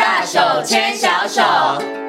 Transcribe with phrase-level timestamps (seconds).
[0.00, 2.03] 大手牵小手。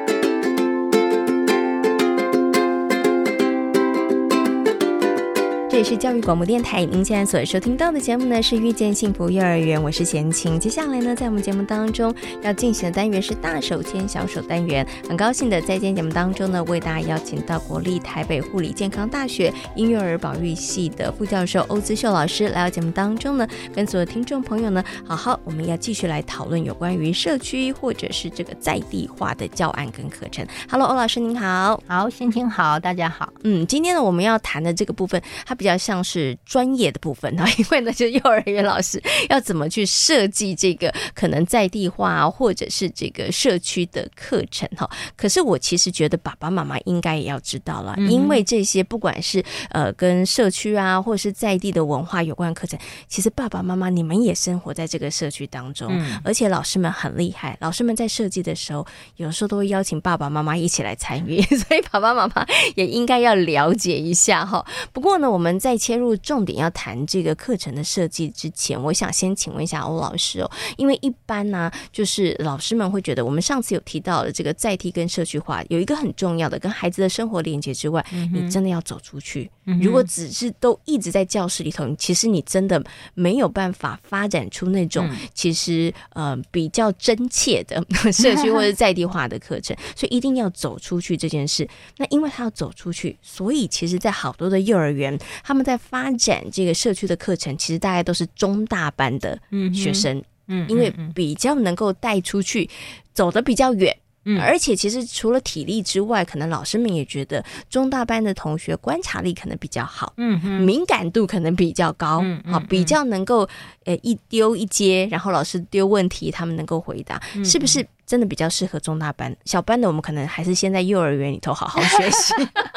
[5.76, 10.58] 这里是教育广播电台，您现在所收听到的节目呢是遇见幸福幼儿园，我是贤琴。
[10.58, 14.86] 接下来呢，在我们节目当中要进行的单元是大手牵小手单元。
[15.06, 30.42] 很高兴的在今天节目当中呢，为大家邀请到国立台北护理健康大学婴幼儿保育系的副教授欧姿秀老师来到节目当中呢，跟所有听众朋友呢，好好我们要继续来讨论有关于社区或者是这个在地化的教案跟课程。
[30.70, 33.30] Hello，欧老师您好，好，贤青好，大家好。
[33.44, 35.66] 嗯，今天呢我们要谈的这个部分，它比较。
[35.66, 44.88] 比较像是专业的部分啊， 因为呢，就是幼儿园老师要怎么去设计这个可能在地化或者是这个社区的课程哈。
[45.16, 52.78] 可是我其实觉得爸爸妈妈应该也要知道了，因为这些不管是呃跟社区啊，或者是在地的文化有关的课程，
[53.08, 55.90] 其实爸爸妈妈你们也生活在这个社区当中，
[56.22, 58.86] 而且老师们很厉害，老师们在设计的时候，
[59.16, 64.64] 有时候都会邀请爸爸妈妈一起来参与， 所以爸爸妈妈也应该要了解一下哈。
[64.92, 65.55] 不过呢，我们。
[65.58, 79.50] 在切入重点要谈这个课程的设计之前，我想先请问一下欧老师哦，因为一般呢、啊，就是老师们会觉得，我们上次有提到的这个在地跟社区化有一个很重要的，跟孩子的生活连接之外，你真的要走出去。
[79.82, 82.82] 如果只是都一直在教室里头，其实你真的
[83.14, 91.68] 没有办法发展出那种其实呃比较真切的社区或者在地化的课程， 所以一定要走出去这件事。
[91.96, 99.38] 那因为他要走出去，所以其实，在好多的幼儿园，他们在发展这个社区的课程，其实大概都是中大班的
[99.72, 102.68] 学生，嗯，因为比较能够带出去，
[103.14, 103.96] 走得比较远。
[104.24, 113.48] 嗯，而且其实除了体力之外，可能老师们也觉得中大班的同学观察力可能比较好，嗯，敏感度可能比较高，嗯，好，比较能够
[113.84, 117.86] 呃一丢一接，然后老师丢问题，他们能够回答，是不是？
[118.04, 122.34] 真的比较适合中大班，小班的我们可能还是先在幼儿园里头好好学习，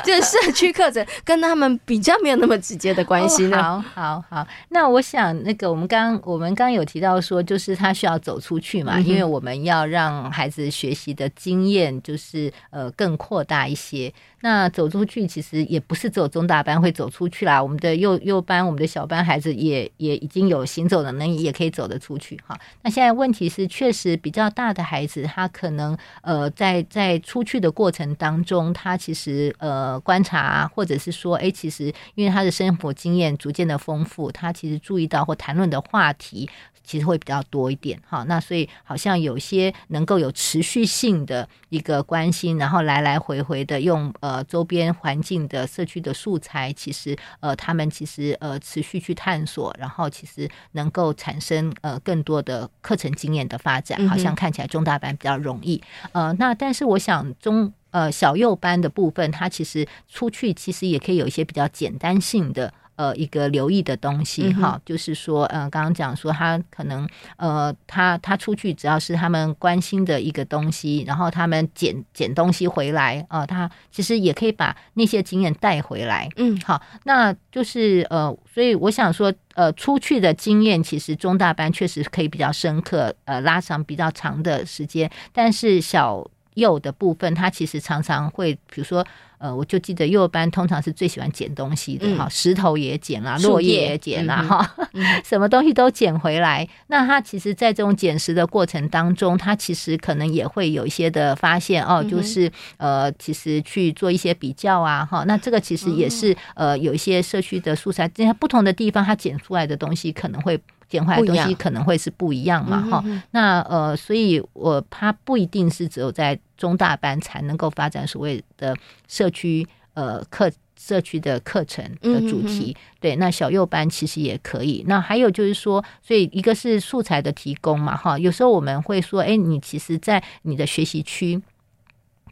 [0.04, 3.62] 就是社区课程跟他们比较没有那么直接的关系呢。
[3.62, 14.12] 好好好，那我想那个我们刚我们刚有提到说，就是他需要走出去嘛，因为我们要让孩子学习的经验就是呃更扩大一些。
[14.42, 22.58] 那走出去其实也不是只有中大班会走出去啦，我们的幼幼班、我们的小班孩子也也已经有行走的能力，也可以走得出去哈。
[22.80, 36.48] 那现在问题是，确实比较大的孩子，他可能呃在在出去的过程当中，他其实呃观察，或者是说，哎，其实因为他的生活经验逐渐的丰富，他其实注意到或谈论的话题。
[36.82, 55.80] 其实会比较多一点哈，那所以好像有些能够有持续性的一个关心，然后来来回回的用呃周边环境的社区的素材，其实呃他们其实呃持续去探索，然后其实能够产生呃更多的课程经验的发展，好像看起来中大班比较容易
[56.10, 62.72] 呃，那但是我想中呃小幼班的部分，它其实出去其实也可以有一些比较简单性的。
[62.96, 67.08] 呃，一个留意的东西哈，就是说，呃，刚刚讲说他可能，
[67.38, 76.28] 呃，他他出去只要是他们关心的一个东西，然后他们捡捡东西回来啊，呃，他其实也可以把那些经验带回来。
[76.36, 86.22] 嗯，好，那就是呃，所以我想说，呃，出去的经验其实中大班确实可以比较深刻，呃，拉长比较长的时间，但是小
[86.60, 89.04] 幼的部分，他其实常常会，比如说。
[89.40, 94.70] 呃，我就记得幼儿班通常是最喜欢捡东西的哈，石头也捡啦，落叶也捡啦哈，
[95.24, 96.68] 什么东西都捡回来。
[96.88, 105.24] 那他其实，在这种捡拾的过程当中，他其实可能也会有一些的发现哦，就是呃，其实去做一些比较啊哈。
[105.26, 110.60] 那这个其实也是呃，有一些社区的素材，在不同的地方，他捡出来的东西可能会。
[110.90, 118.76] 捡回来的东西可能会是不一样嘛，哈，那呃，所以我他不一定是只有在中大班才能够发展所谓的
[119.08, 124.84] 社区呃课社区的课程的主题，对，那小幼班其实也可以。
[124.86, 131.40] 那还有就是说，所以一个是素材的提供嘛，哈，有时候我们会说，哎，你其实，在你的学习区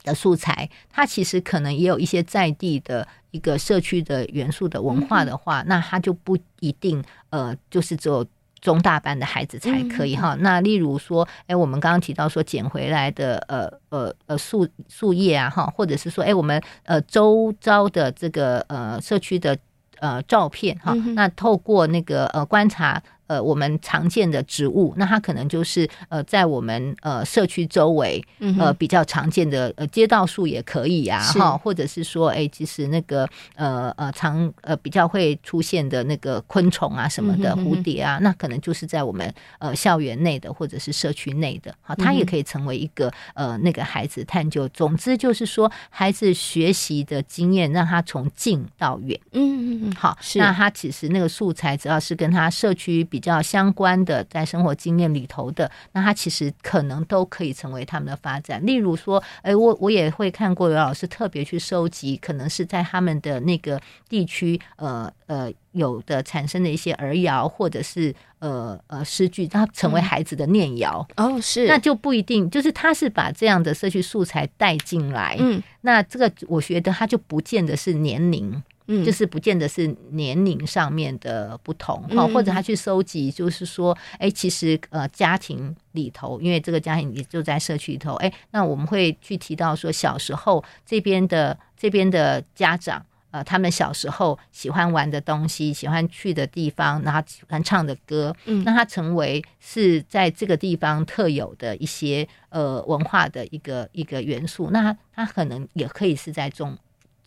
[0.04, 8.26] 的素材，它其实可能也有一些在地的一个社区的元素的文化的话，那它就不一定呃，就是只有。
[8.60, 10.36] 中大班的孩子才可以哈。
[10.40, 19.56] 那例如说，哎，我们刚刚提到说捡回来的呃呃呃树树叶啊哈，或者是说，哎，我们呃周遭的这个呃社区的
[20.00, 28.22] 呃照片哈，那透过那个呃观察呃我们常见的植物，那它可能就是呃在我们呃社区周围
[28.58, 44.66] 呃比较常见的呃街道树也可以啊哈，或者是说哎其实那个呃呃常呃比较会出现的那个昆虫啊什么的蝴蝶啊，那可能就是在我们呃校园内的或者是社区内的，好，它也可以成为一个呃那个孩子探究。
[44.68, 49.18] 总之就是说，孩子学习的经验让他从近到远。
[49.32, 58.64] 嗯嗯嗯，好，是那他其实那个素材只要是跟他社区比较相关的，在生活经验里头的，那他其实可能都可以成为他们的发展。
[58.64, 65.52] 例如说，哎，我我也会看过有老师特别去收集，可能是在他们的那个地区，呃呃。
[65.72, 93.04] 有的产生的一些儿谣，或者是呃呃诗句，它成为孩子的念谣、嗯、哦，是那就不一定，就是他是把这样的社区素材带进来，嗯，那这个我觉得他就不见得是年龄，嗯，就是不见得是年龄上面的不同哈，嗯、或者他去收集，就是说，哎、欸，其实呃家庭里头，因为这个家庭也就在社区里头，哎、欸，那我们会去提到说，小时候这边的这边的家长。
[93.30, 104.70] 呃，他们小时候喜欢玩的东西，喜欢去的地方，然后喜欢唱的歌，嗯，那它成为是在这个地方特有的一些呃文化的一个一个元素。
[104.70, 106.74] 那它它可能也可以是在中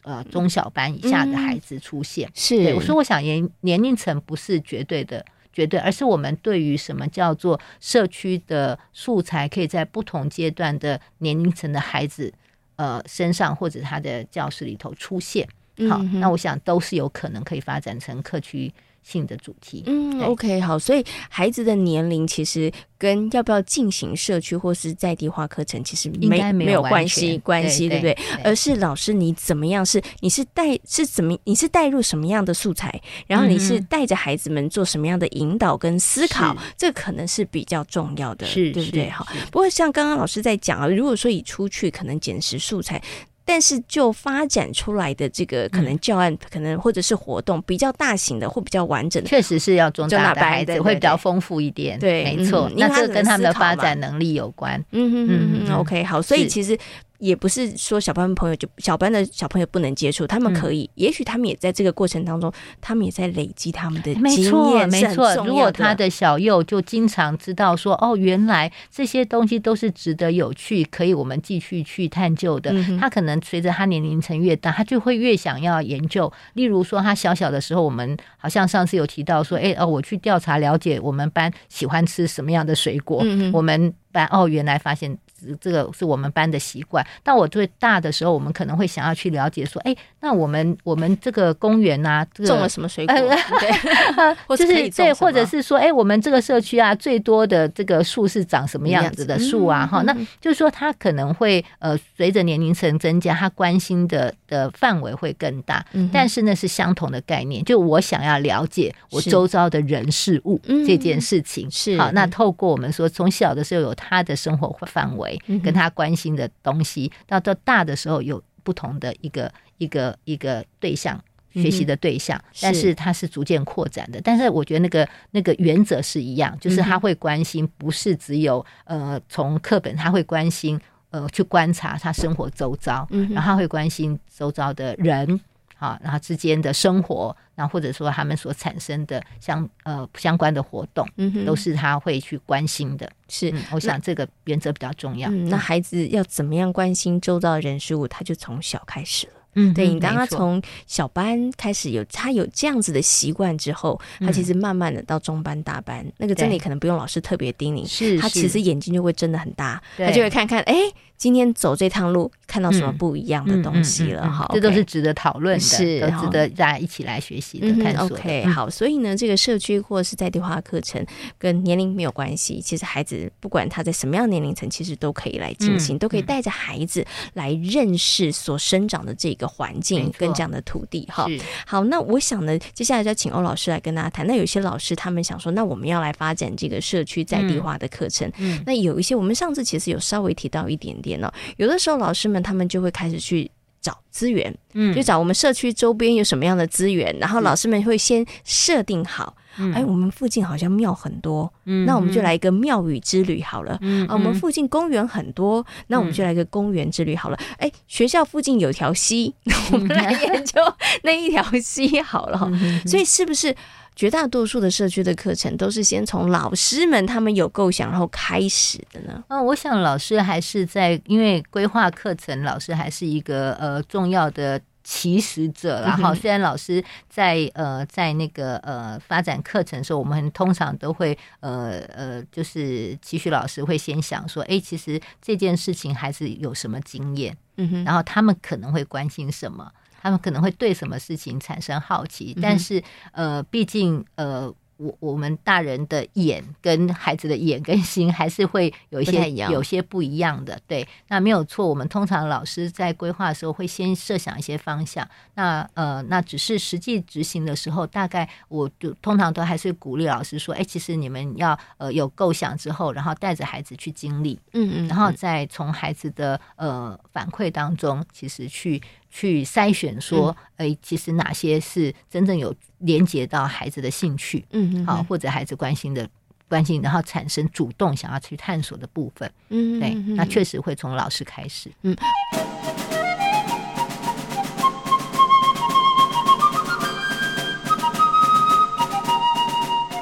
[0.03, 2.27] 呃中小班以下的孩子出现。
[2.27, 12.33] 嗯、是，我说我想年年龄层不是绝对的绝对，而是我们对于什么叫做社区的素材，可以在不同阶段的年龄层的孩子
[12.77, 15.47] 呃身上或者他的教室里头出现。
[15.89, 18.71] 好，那我想都是有可能可以发展成课区
[19.03, 19.83] 性的主题。
[19.87, 28.17] 嗯，OK，好，所以孩子的年龄其实跟要不要进行社区或是在地化课程其实没没有关系，关系对不对？
[28.43, 39.09] 而是老师你怎么样是你是带是怎么你是带入什么样的素材，然后你是带着孩子们做什么样的引导跟思考，这可能是比较重要的，是对不对？
[39.09, 43.01] 好，不过像刚刚老师在讲啊，如果说以出去可能捡拾素材。
[43.43, 51.99] 但是就发展出来的这个可能教案，可能或者是活动比较大型的或比较完整的，确实是要中大的孩子会比较丰富一点。
[51.99, 54.79] 对，没错，那这跟他们的发展能力有关。
[54.91, 56.77] 嗯嗯嗯，OK，好，所以其实。
[57.21, 62.51] 也不是说小班朋友就小班的小朋友不能接触，他们可以，嗯、也许他们也在这个过程当中，
[62.81, 64.89] 他们也在累积他们的经验。
[64.89, 72.71] 没错，如果他的小幼就经常知道说，哦，原来这些东西都是值得有趣，可以我们继续去探究的。
[72.73, 76.31] 嗯、他可能随着他年龄层越大，他就会越想要研究。
[76.53, 85.15] 例如说，他小小的时候，我们好像上次有提到说，哎哦，我去调查了解我们班喜欢吃什么样的水果，嗯、哼我们班哦，原来发现。
[85.59, 87.05] 这个是我们班的习惯。
[87.23, 93.15] 到我最大的时候，我们可能会想要去了解说，哎，那我们我们这个公园啊，这个、种了什么水果？
[93.15, 93.69] 对，
[94.57, 99.85] 就是对，或者是说，哎，我们这个社区啊，最多的这个树是长什么样子的树啊？
[99.85, 105.85] 哈、嗯，那就是说，他可能会呃，随着年龄层增加，他关心的的范围会更大。
[105.93, 111.69] 嗯、但是呢，是相同的概念，就我想要了解我周遭的人事物这件事情。
[111.71, 115.30] 是好，那透过我们说，从小的时候有他的生活范围。
[115.63, 121.21] 跟他关心的东西，到到大的时候有不同的一个一个一个对象
[121.53, 124.21] 学习的对象，但是他是逐渐扩展的。
[124.21, 130.79] 但是我觉得那个那个原则是一样，就是他会关心，不是只有呃从课本，他会关心
[131.09, 135.39] 呃去观察他生活周遭，嗯然后他会关心周遭的人。
[135.81, 143.11] 啊，然后之间的生活，然后或者说他们所产生的相呃相关的活动，嗯哼，都是他会去关心的。
[143.27, 145.27] 是，嗯，我想这个原则比较重要。
[145.31, 149.33] 嗯，那孩子要怎么样关心周遭的人事物，他就从小开始了。
[149.55, 160.75] 嗯，对，你当他从小班开始有他有这样子的习惯之后，他其实慢慢的到中班、大班，那个真的可能不用老师特别叮咛，是他其实眼睛就会睁得很大，他就会看看，哎，
[161.17, 168.15] 今天走这趟路看到什么不一样的东西了，哈，这都是值得讨论的，是值得大家一起来学习的探索。
[168.15, 171.05] OK，好，所以呢，这个社区或是在地化课程
[171.37, 179.40] 跟年龄没有关系，其实孩子不管他在什么样年龄层，其实都可以来进行，都可以带着孩子来认识所生长的这个。
[179.41, 181.25] 的环境跟这样的土地哈，
[181.65, 184.25] 好，那我想呢，接下来就要请欧老师来跟大家谈。
[184.27, 188.31] 那有些老师他们想说，那我们要来发展这个社区在地化的课程。
[188.65, 193.49] 那有一些我们上次其实有稍微提到一点点呢、喔，有的时候老师们他们就会开始去
[193.81, 199.35] 找资源，嗯，就找我们社区周边有什么样的资源，然后老师们会先设定好。
[199.73, 203.77] 哎，我们附近好像庙很多，嗯、那我们就来一个庙宇之旅好了。
[203.81, 207.37] 嗯、啊，我们附近公园很多，那我们就来一个公园之旅好了。
[207.57, 209.35] 哎、嗯，学校附近有条溪，
[209.73, 210.61] 我们来研究
[211.03, 212.39] 那一条溪好了。
[212.53, 213.53] 嗯、所以是不是
[213.95, 219.23] 绝大多数的社区的课程都是先从老师们他们有构想然后开始的呢？
[219.27, 225.81] 嗯，我想老师还是在，因为规划课程，老师还是一个呃重要的起始者。
[225.81, 239.69] 然后虽然老师在呃在那个呃发展课程的时候，我们通常都会呃呃就是期许老师会先想说，哎，其实这件事情还是有什么经验，嗯哼，然后他们可能会关心什么。
[240.01, 242.81] 他们可能会对什么事情产生好奇，但是
[243.11, 244.53] 呃，毕竟呃。
[244.81, 251.67] 我我们大人的眼跟孩子的眼跟心还是会有一些有些不一样的，对，那没有错。
[251.67, 268.81] 我们通常老师在规划的时候会先设想一些方向，那呃，那只是实际执行的时候，大概我就通常都还是鼓励老师说，哎，其实你们要呃有构想之后，然后带着孩子去经历，嗯嗯，然后再从孩子的呃反馈当中，其实去。
[269.11, 276.09] 去筛选说，哎，其实哪些是真正有连接到孩子的兴趣，嗯，好，或者孩子关心的
[276.47, 281.95] 关心，然后产生主动想要去探索的部分，嗯，对，那确实会从老师开始，嗯。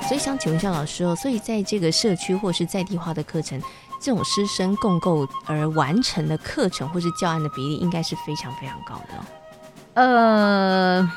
[0.07, 3.61] 所以想请问一下老师哦，所以在这个社区或是在地化的课程。
[3.99, 10.01] 这种师生共构而完成的课程或是教案的比例，应该是非常非常高的。
[10.01, 11.11] 呃，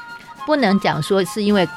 [0.45, 1.69] 不能讲说是因为。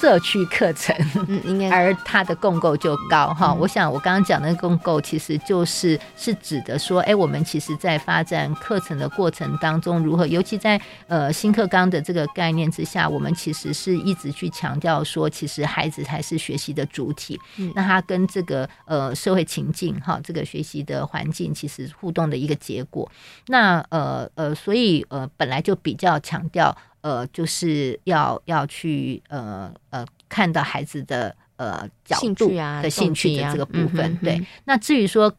[0.00, 0.94] 社区课程，
[1.28, 3.52] 嗯，应该，而它的共构就高哈。
[3.52, 17.40] 嗯、我想我刚刚讲的共构，其实就是是指的说，哎，我们其实在发展课程的过程当中，如何，尤其在呃新课纲的这个概念之下，我们其实是一直去强调说，其实孩子才是学习的主体。
[17.56, 23.10] 嗯，那他跟这个呃社会情境哈，这个学习的环境其实互动的一个结果。
[23.46, 26.76] 那呃呃，所以呃本来就比较强调。
[27.04, 32.48] 呃，就是要要去呃呃看到孩子的呃角度
[32.82, 34.40] 的兴趣的这个部分，对。
[34.64, 35.30] 那至于说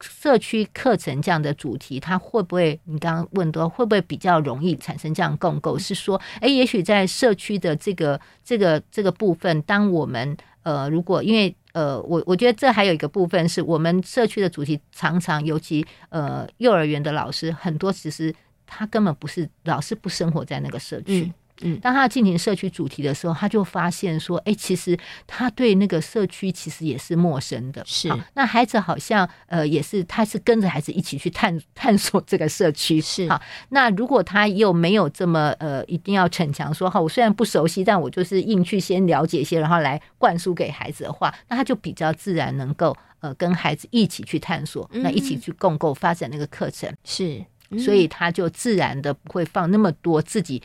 [0.00, 2.78] 社区课程这样的主题，它会不会？
[2.84, 5.76] 你刚刚问的会不会比较容易产生这样共构？
[5.76, 18.32] 是说，哎，也许在社区的这个这个这个部分，当我们呃，如果因为呃，我我觉得这还有一个部分是我们社区的主题，常常尤其呃幼儿园的老师很多其实。
[18.74, 21.24] 他根本不是老是，不生活在那个社区。
[21.62, 28.10] 嗯，嗯，当他进行社区主题的时候，他就发现说：“哎，其实他对那个社区其实也是陌生的。”是。
[28.34, 33.00] 那孩子好像呃也是，他是跟着孩子一起去探探索这个社区。
[33.00, 33.28] 是。
[33.28, 47.44] 好，那如果他又没有这么呃一定要逞强说：“哈，我虽然不熟悉，但我就是硬去先了解一些，然后来灌输给孩子的话，那他就比较自然能够呃跟孩子一起去探索，嗯、那一起去共构发展那个课程。”是。
[47.78, 50.62] 所以他就自然的不会放那么多自己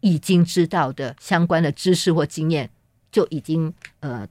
[0.00, 2.68] 已经知道的相关的知识或经验，
[3.10, 4.26] 就已经呃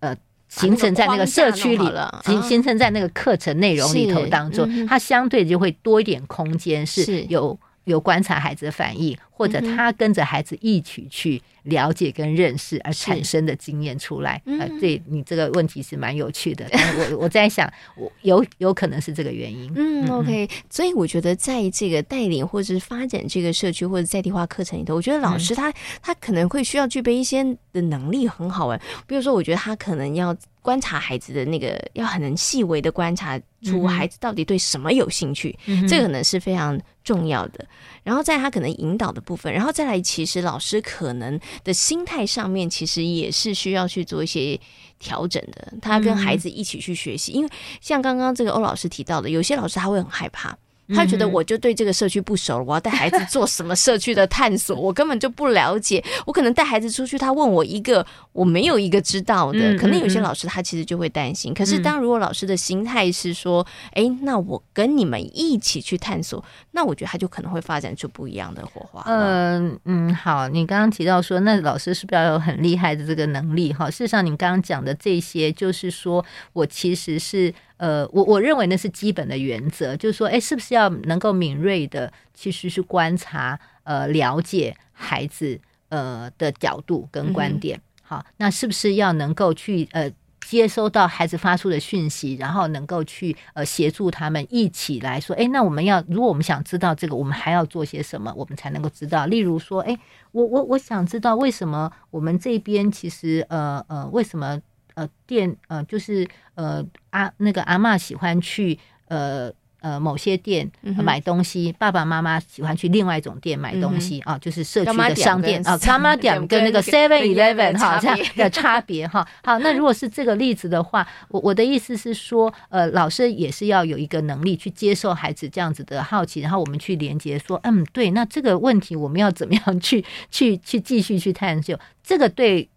[0.00, 0.16] 呃
[0.48, 7.22] 形成在那个社区里了，形形成在那个课程内容里头当中，他相对就会多一点空间，是。
[7.24, 11.42] 有有观察孩子的反应，或者他跟着孩子一起去。
[11.66, 16.64] 了解跟认识而产生的经验出来，嗯、呃，对你这个问题是蛮有趣的。
[16.70, 19.68] 我我在想，我有有可能是这个原因。
[19.74, 20.48] 嗯，OK。
[20.70, 28.80] 所以我觉得，在这个带领或者是发展这个社区或者在地化课程里头，我觉得老师他、嗯、他可能会需要具备一些的能力，很好玩。
[29.04, 37.66] 比如说，我觉得他可能要观察孩子的那个，要很能细微的观察出孩子到底对什么有兴趣，嗯、这个可能是非常重要的。
[38.04, 41.38] 然后在他可能引导的部分，然后再来，其实老师可能。
[41.64, 44.58] 的心态上面其实也是需要去做一些
[45.00, 45.72] 调整的。
[45.82, 50.56] 他跟孩子一起去学习，因为像刚刚这个欧老师提到的，有些老师他会很害怕。
[50.94, 56.02] 他觉得我就对这个社区不熟，我要带孩子做什么社区的探索，我根本就不了解。
[56.24, 61.52] 我可能带孩子出去，他问我一个我没有一个知道的，可能有些老师他其实就会担心。
[61.52, 69.02] 可是当如果老师的心态是说，哎，那我跟你们一起去探索，那我觉得他就可能会发展出不一样的火花。
[69.06, 73.72] 嗯嗯，好，你刚刚提到说，那老师是不是要有很厉害的这个能力？
[73.72, 77.52] 哈，事实上，你刚刚讲的这些，就是说我其实是。
[77.78, 87.76] 呃，我我认为那是基本的原则，就是说，哎，是不是要能够敏锐的，其实是观察、呃，了解孩子呃的角度跟观点。
[87.76, 99.26] 嗯、好，那是不是要能够去呃接收到孩子发出的讯息，然后能够去呃协助他们一起来说，哎，那我们要如果我们想知道这个，我们还要做些什么，我们才能够知道？
[99.26, 99.98] 例如说，哎，
[100.32, 104.58] 我我我想知道为什么我们这边其实呃呃为什么？
[104.96, 110.68] 呃，店呃，就是呃阿那个阿嬷喜欢去呃呃，某些店
[111.04, 119.24] 买东西，爸爸妈妈喜欢去另外一种店买东西啊，就是社区的商店啊，柑仔店跟那个 Seven Eleven 哈这样的差别哈。
[119.44, 131.78] 好，那如果是这个例子的话，我我的意思是说，呃，老师也是要有一个能力去接受孩子这样子的好奇，然后我们去连接说，嗯，对，那这个问题我们要怎么样去去去继续去探究？
[132.02, 132.68] 这个对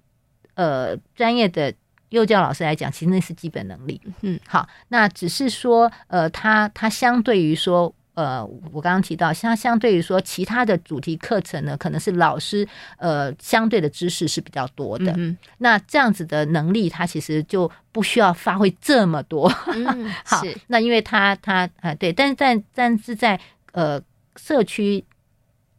[0.55, 1.73] 呃专业的。
[2.09, 4.01] 幼教老师来讲，其实那是基本能力。
[4.21, 15.13] 嗯，好，那只是说，呃，他他相对于说，呃，我刚刚提到，相相对于说，其他的主题课程呢，可能是老师呃相对的知识是比较多的。
[15.17, 19.47] 嗯，那这样子的能力，他其实就不需要发挥这么多。
[19.67, 23.39] 嗯， 好，那因为他他啊、呃、对，但是在但是在
[23.71, 24.01] 呃
[24.35, 25.03] 社区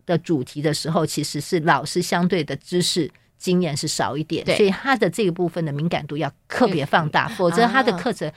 [0.06, 3.10] 的主题的时候，其实是老师相对的知识。
[3.40, 8.30] 经验是少一点，所以他的这个部分的敏感度要特别放大，否则他的课程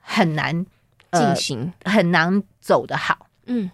[0.00, 0.66] 很难
[1.12, 3.28] 进行，很难走得好。
[3.46, 3.70] 嗯。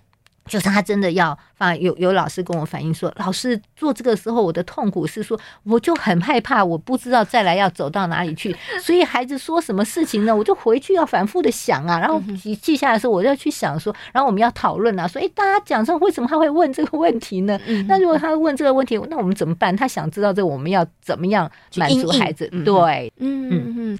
[0.46, 17.58] 就是他真的要放，有有老师跟我反映说，老师做这个时候我的痛苦是说，我就很害怕，我不知道再来要走到哪里去， 所以孩子说什么事情呢，我就回去要反复的想啊，然后记记下来的时候，我就要去想说，然后我们要讨论啊，说，哎，大家讲说为什么他会问这个问题呢？
[17.88, 19.74] 那如果他问这个问题，那我们怎么办？
[19.74, 22.46] 他想知道这个，我们要怎么样满足孩子？
[22.64, 23.98] 对，嗯嗯嗯。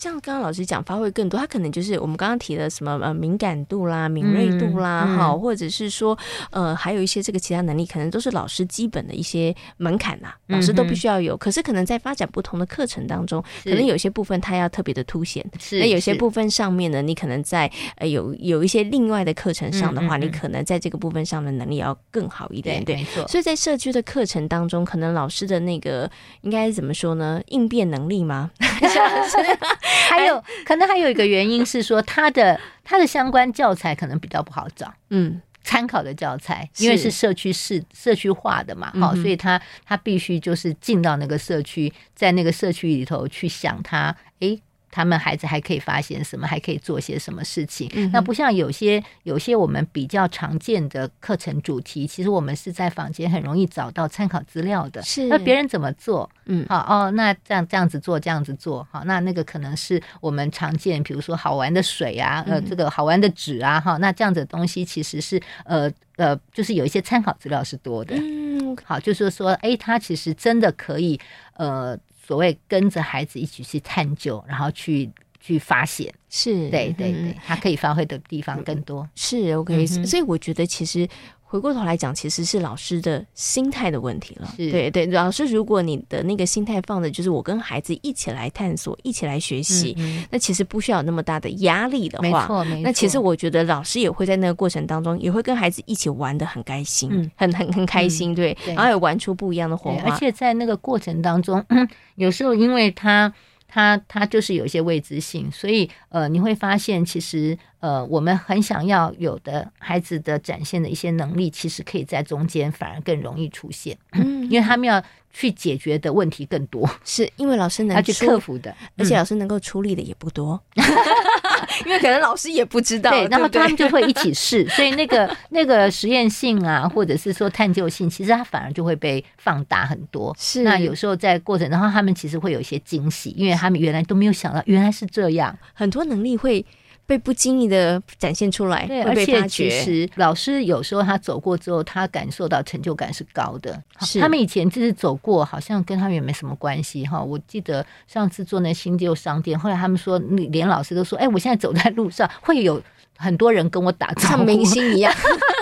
[0.00, 6.18] 像刚刚老师讲，发挥更多，他可能就是我们刚刚提的什么呃敏感度啦、敏锐度啦，哈、嗯，或者是说
[6.50, 11.36] 呃还有一些这个其他能力，可能都是老师基本的一些门槛呐，老师都必须要有。
[11.36, 23.28] 可是可能在发展不同的课程当中，可能有些部分他要特别的凸显，那有些部分上面呢，你可能在呃有有一些另外的课程上的话，你可能在这个部分上的能力要更好一点，对，没错。
[23.28, 27.38] 所以在社区的课程当中，可能老师的那个应该怎么说呢？
[27.48, 28.50] 应变能力吗？
[30.08, 44.60] 还有可能还有一个原因是说，他的他的相关教材可能比较不好找，嗯，参考的教材，因为是社区是社区化的嘛，好，所以他他必须就是进到那个社区，在那个社区里头去想他，诶。
[44.90, 46.46] 他们孩子还可以发现什么？
[46.46, 47.88] 还可以做些什么事情？
[47.94, 55.00] 嗯、那不像有些有些我们比较常见的课程主题，其实我们是在坊间很容易找到参考资料的。
[55.02, 56.28] 是，那别人怎么做？
[56.46, 68.16] 嗯，好哦，那这样这样子做，这样子做，好，那那个可能是我们常见，比如说好玩的水啊，呃，这个好玩的纸啊，哈，那这样子的东西其实是呃呃，就是有一些参考资料是多的。
[68.16, 71.20] 嗯，好，就是说，哎，他其实真的可以
[71.54, 71.96] 呃。
[72.30, 79.04] 所谓跟着孩子一起去探究，然后去去发现，是对对对，他可以发挥的地方更多。
[79.16, 81.08] 是 OK，所以我觉得其实。
[81.50, 84.54] 回过头来讲，其实是老师的心态的问题了。
[84.56, 92.82] 对对，老师，如果你的那个心态放的就是我跟孩子一起来探索，一起来学习，嗯嗯，那其实不需要那么大的压力的话，没错没错。
[92.84, 100.08] 那其实我觉得老师也会在那个过程当中，也会跟孩子一起玩的很开心，嗯、很很很开心，对，然后也玩出不一样的火花。
[100.08, 101.66] 而且在那个过程当中，
[102.14, 103.34] 有时候因为他。
[103.70, 115.00] 他他就是有一些未知性，所以呃，你会发现其实呃，我们很想要有的孩子的展现的一些能力，其实可以在中间反而更容易出现，嗯，因为他们要
[115.32, 120.60] 去解决的问题更多，是因为老师能要去克服的，而且老师能够出力的也不多。
[121.86, 130.34] 因为可能老师也不知道，对，然后他们就会一起试， 所以那个那个实验性啊，或者是说探究性，其实它反而就会被放大很多。
[130.38, 136.64] 是，那有时候在过程，然后他们其实会有一些惊喜，因为他们原来都没有想到，原来是这样，很多能力会。
[137.10, 143.82] 被不经意的展现出来，对，而且其实老师有时候他走过之后，他感受到成就感是高的。
[144.02, 147.20] 是他们以前就是走过，好像跟他们也没什么关系哈。
[147.20, 152.80] 我记得上次做那新旧商店，后来他们说，连老师都说，哎，我现在走在路上会有
[153.16, 155.12] 很多人跟我打招呼，像明星一样。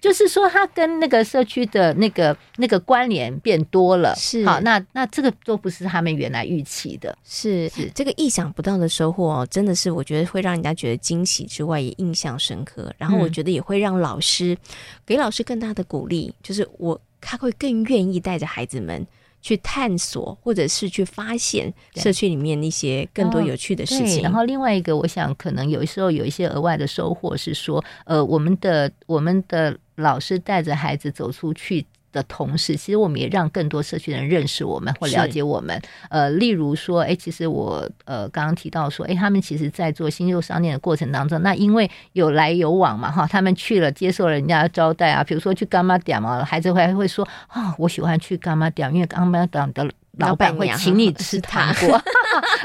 [0.00, 12.92] 就是说，他跟那个社区的那个那个关联变多了，是好，那那这个都不是他们原来预期的，是是这个意想不到的收获哦，真的是我觉得会让人家觉得惊喜之外，也印象深刻。
[12.98, 14.56] 然后我觉得也会让老师
[15.06, 19.06] 给老师更大的鼓励，就是我他会更愿意带着孩子们。
[19.42, 24.22] 去探索，或者是去发现社区里面一些更多有趣的事情。
[24.22, 31.84] 然后另外一个，我想可能有时候有一些额外的收获是说，呃，我们的我们的老师带着孩子走出去。
[32.12, 35.80] 的同时，其实我们也让更多社区人认识我们或了解我们。
[36.10, 51.94] 呃，例如说，哎，其实我呃刚刚提到说，哎，他们其实在做新旧商店的过程当中，那因为有来有往嘛，哈，他们去了接受了人家的招待啊，比如说去干妈店嘛，孩子会会说啊、哦，我喜欢去干妈店，因为干妈店的老板会请你吃糖果。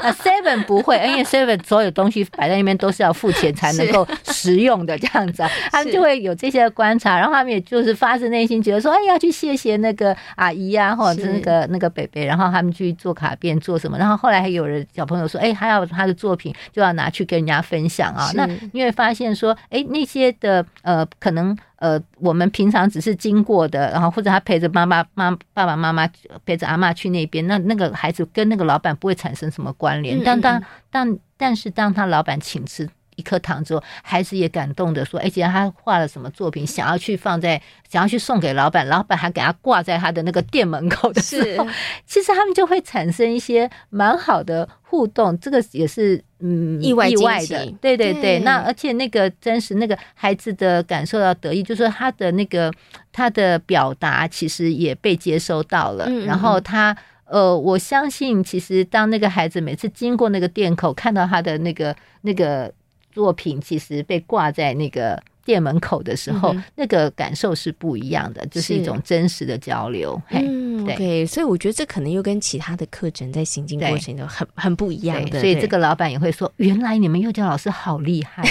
[0.02, 21.56] 啊， Seven 不会，因为 Seven 所有东西摆在那边都是要付钱才能够食用的，这样子啊，他们就会有这些观察，然后他们也就是发自内心觉得说，哎，要去谢谢那个阿姨啊，或者是那个那个北北，然后他们去做卡片做什么，然后后来还有人小朋友说，哎，还要他的作品就要拿去跟人家分享啊，那你会发现说，哎，那些的呃可能。
[21.78, 26.08] 呃，我们平常只是经过的，然后或者他陪着妈妈、妈爸爸妈妈
[26.44, 30.20] 陪着阿妈去那边，那那个孩子跟那个老板不会产生什么关联。
[30.24, 41.66] 但当但但是当他老板请吃一颗糖之后，孩子也感动的说：“哎，既然他画了什么作品，想要去放在，想要去送给老板，老板还给他挂在他的那个店门口的时候，
[42.06, 45.38] 其实他们就会产生一些蛮好的互动。
[45.38, 48.38] 这个也是。”嗯，意外意外的，对对对，对。
[48.44, 52.72] 那而且那个真实，那个孩子的感受到得意，就是他的那个
[53.10, 56.04] 他的表达其实也被接收到了。
[56.04, 62.72] 嗯嗯，然后他呃，我相信其实当那个孩子每次经过那个店口，看到他的那个那个
[63.12, 65.20] 作品，其实被挂在那个。
[65.48, 70.20] 店门口的时候，嗯、那个感受是不一样的，就是一种真实的交流。
[70.28, 75.40] 嗯，对所以我觉得这可能又跟其他的课程在行进过程中很很不一样的。
[75.40, 78.42] 所以这个老板也会说：“原来你们幼教老师好厉害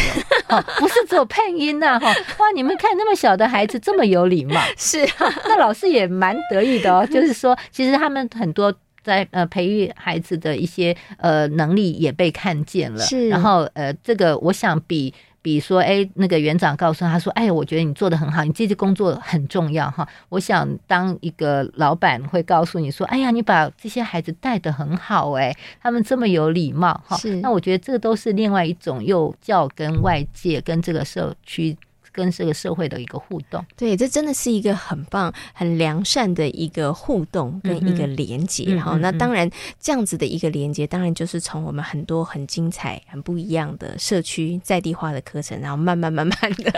[0.49, 2.07] 哦， 哦，不是只有配音呐、啊，哈
[2.39, 2.45] 哇！
[2.55, 7.05] 你们看那么小的孩子这么有礼貌， 是啊，那老师也蛮得意的哦。
[7.05, 8.73] 就是说，其实他们很多
[9.07, 12.99] 在呃培育孩子的一些呃能力也被看见了。
[12.99, 15.13] 是，然后呃，这个我想比。
[15.39, 20.05] 比如说，哎，那个园长告诉他说：“哎，我觉得你做的很好，你这些工作很重要哈。
[20.27, 27.17] 我想当一个老板会告诉你说：哎呀，你把这些孩子带的很好，哎，他们这么有礼貌哈。
[27.41, 31.77] 那我觉得这个都是另外一种幼教跟外界跟这个社区。”
[32.17, 38.65] 跟这个社会的一个互动，对，这真的是一个很棒、很良善的一个互动跟一个连接。
[38.73, 39.47] 然后、嗯，那当然
[39.79, 46.73] 这样子的一个连接，当然就是从我们很多很精彩、很不一样的社区在地化的课程，然后慢慢慢慢的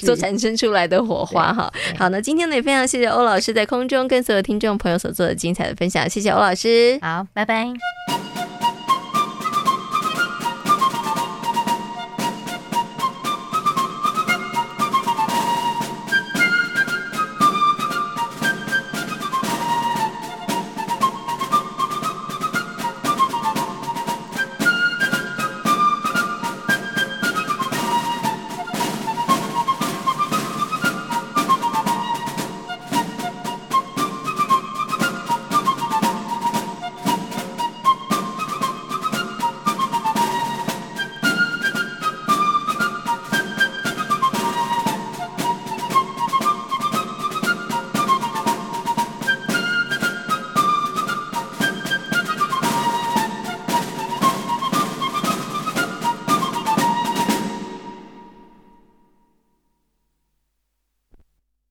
[0.00, 1.52] 所产生出来的火花。
[1.52, 1.68] 哈，
[1.98, 8.45] 好，那今天呢也非常谢谢欧老师在空中跟所有听众朋友所做的精彩的分享，谢谢欧老师，好，拜拜。